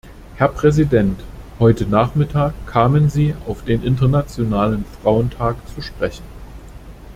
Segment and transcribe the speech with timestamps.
[0.37, 1.21] Herr Präsident!
[1.59, 6.23] Heute Nachmittag kamen Sie auf den Internationalen Frauentag zu sprechen.